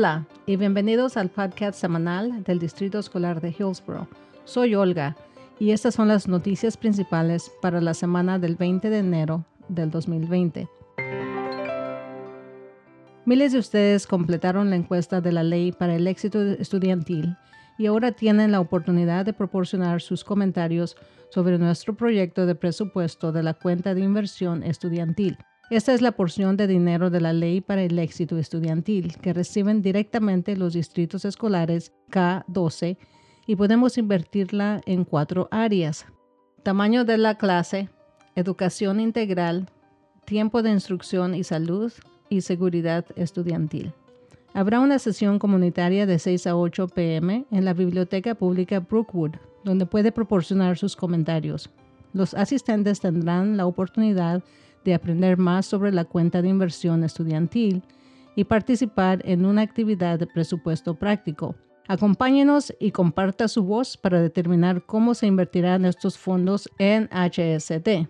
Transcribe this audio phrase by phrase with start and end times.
[0.00, 4.08] Hola y bienvenidos al podcast semanal del Distrito Escolar de Hillsborough.
[4.44, 5.14] Soy Olga
[5.58, 10.70] y estas son las noticias principales para la semana del 20 de enero del 2020.
[13.26, 17.36] Miles de ustedes completaron la encuesta de la ley para el éxito estudiantil
[17.76, 20.96] y ahora tienen la oportunidad de proporcionar sus comentarios
[21.28, 25.36] sobre nuestro proyecto de presupuesto de la cuenta de inversión estudiantil.
[25.70, 29.82] Esta es la porción de dinero de la Ley para el Éxito Estudiantil que reciben
[29.82, 32.96] directamente los distritos escolares K12
[33.46, 36.06] y podemos invertirla en cuatro áreas.
[36.64, 37.88] Tamaño de la clase,
[38.34, 39.68] educación integral,
[40.24, 41.92] tiempo de instrucción y salud
[42.28, 43.92] y seguridad estudiantil.
[44.54, 49.86] Habrá una sesión comunitaria de 6 a 8 pm en la Biblioteca Pública Brookwood, donde
[49.86, 51.70] puede proporcionar sus comentarios.
[52.12, 54.42] Los asistentes tendrán la oportunidad de
[54.94, 57.82] aprender más sobre la cuenta de inversión estudiantil
[58.36, 61.54] y participar en una actividad de presupuesto práctico.
[61.88, 68.08] Acompáñenos y comparta su voz para determinar cómo se invertirán estos fondos en HST.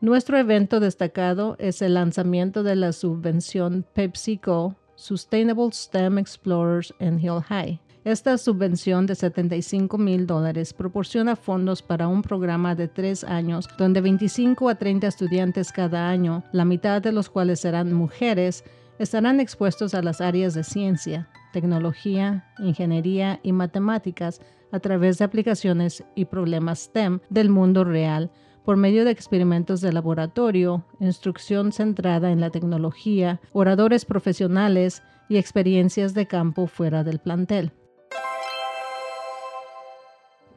[0.00, 7.40] Nuestro evento destacado es el lanzamiento de la subvención PepsiCo Sustainable STEM Explorers en Hill
[7.46, 7.80] High.
[8.04, 14.00] Esta subvención de 75 mil dólares proporciona fondos para un programa de tres años donde
[14.00, 18.64] 25 a 30 estudiantes cada año, la mitad de los cuales serán mujeres,
[18.98, 26.04] estarán expuestos a las áreas de ciencia, tecnología, ingeniería y matemáticas a través de aplicaciones
[26.14, 28.30] y problemas STEM del mundo real
[28.64, 36.14] por medio de experimentos de laboratorio, instrucción centrada en la tecnología, oradores profesionales y experiencias
[36.14, 37.72] de campo fuera del plantel.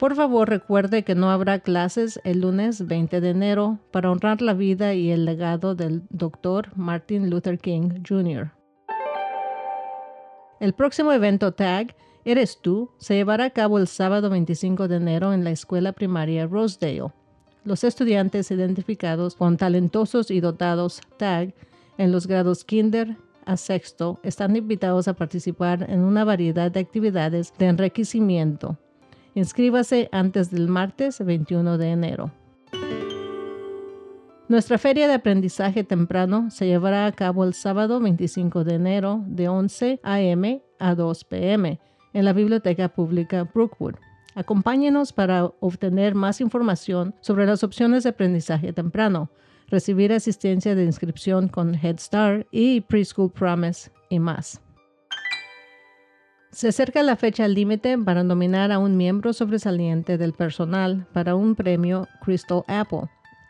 [0.01, 4.55] Por favor, recuerde que no habrá clases el lunes 20 de enero para honrar la
[4.55, 6.75] vida y el legado del Dr.
[6.75, 8.49] Martin Luther King Jr.
[10.59, 11.95] El próximo evento TAG,
[12.25, 16.47] Eres tú, se llevará a cabo el sábado 25 de enero en la escuela primaria
[16.47, 17.11] Rosedale.
[17.63, 21.53] Los estudiantes identificados con talentosos y dotados TAG
[21.99, 27.53] en los grados kinder a sexto están invitados a participar en una variedad de actividades
[27.59, 28.79] de enriquecimiento
[29.33, 32.31] Inscríbase antes del martes 21 de enero.
[34.49, 39.47] Nuestra feria de aprendizaje temprano se llevará a cabo el sábado 25 de enero de
[39.47, 40.61] 11 a.m.
[40.77, 41.79] a 2 p.m.
[42.11, 43.95] en la Biblioteca Pública Brookwood.
[44.35, 49.29] Acompáñenos para obtener más información sobre las opciones de aprendizaje temprano,
[49.67, 54.61] recibir asistencia de inscripción con Head Start y Preschool Promise y más.
[56.51, 61.55] Se acerca la fecha límite para nominar a un miembro sobresaliente del personal para un
[61.55, 63.03] premio Crystal Apple.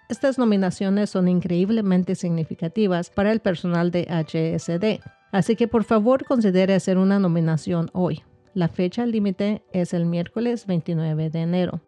[0.07, 6.75] Estas nominaciones son increíblemente significativas para el personal de HSD, así que por favor considere
[6.75, 8.21] hacer una nominación hoy.
[8.53, 11.81] La fecha límite es el miércoles 29 de enero.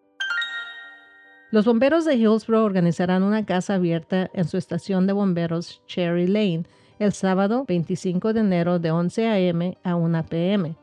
[1.51, 6.63] Los bomberos de Hillsborough organizarán una casa abierta en su estación de bomberos Cherry Lane
[6.97, 9.78] el sábado 25 de enero de 11 a.m.
[9.84, 10.75] a 1 p.m.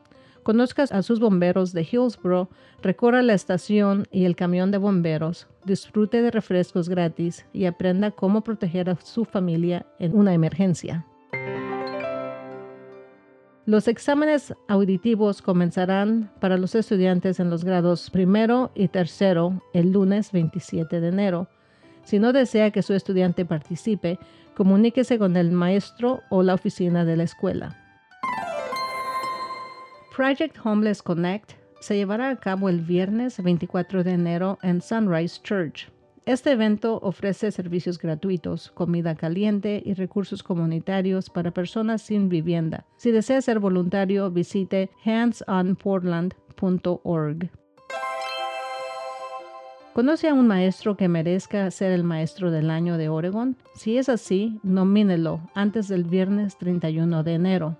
[0.43, 2.49] Conozca a sus bomberos de Hillsborough,
[2.81, 8.41] recorra la estación y el camión de bomberos, disfrute de refrescos gratis y aprenda cómo
[8.41, 11.05] proteger a su familia en una emergencia.
[13.67, 20.31] Los exámenes auditivos comenzarán para los estudiantes en los grados primero y tercero el lunes
[20.31, 21.47] 27 de enero.
[22.03, 24.17] Si no desea que su estudiante participe,
[24.55, 27.80] comuníquese con el maestro o la oficina de la escuela.
[30.15, 35.89] Project Homeless Connect se llevará a cabo el viernes 24 de enero en Sunrise Church.
[36.25, 42.85] Este evento ofrece servicios gratuitos, comida caliente y recursos comunitarios para personas sin vivienda.
[42.97, 47.49] Si desea ser voluntario, visite handsonportland.org.
[49.93, 53.55] ¿Conoce a un maestro que merezca ser el maestro del año de Oregon?
[53.75, 57.77] Si es así, nomínelo antes del viernes 31 de enero.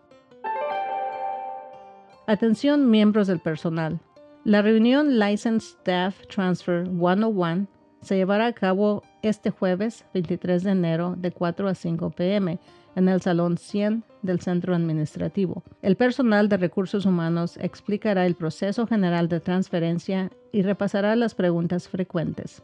[2.32, 4.00] Atención miembros del personal.
[4.46, 7.68] La reunión License Staff Transfer 101
[8.02, 12.58] se llevará a cabo este jueves 23 de enero de 4 a 5 pm
[12.96, 15.62] en el Salón 100 del Centro Administrativo.
[15.82, 21.90] El personal de recursos humanos explicará el proceso general de transferencia y repasará las preguntas
[21.90, 22.64] frecuentes.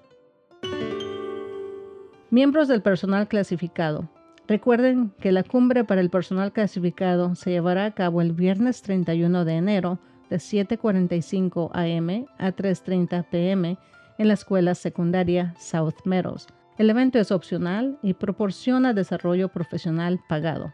[2.30, 4.08] Miembros del personal clasificado.
[4.48, 9.44] Recuerden que la cumbre para el personal clasificado se llevará a cabo el viernes 31
[9.44, 10.00] de enero
[10.30, 13.78] de 7.45 am a 3.30 pm
[14.18, 16.48] en la escuela secundaria South Meadows.
[16.78, 20.74] El evento es opcional y proporciona desarrollo profesional pagado.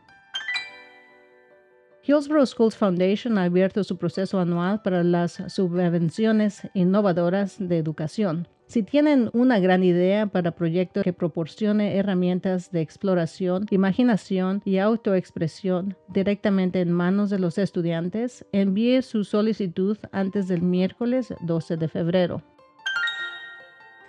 [2.05, 8.45] Hillsborough Schools Foundation ha abierto su proceso anual para las subvenciones innovadoras de educación.
[8.65, 15.95] Si tienen una gran idea para proyecto que proporcione herramientas de exploración, imaginación y autoexpresión
[16.09, 22.43] directamente en manos de los estudiantes, envíe su solicitud antes del miércoles 12 de febrero.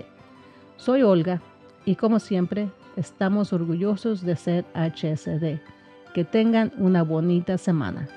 [0.77, 1.41] Soy Olga
[1.83, 5.59] y como siempre estamos orgullosos de ser HSD.
[6.13, 8.07] Que tengan una bonita semana.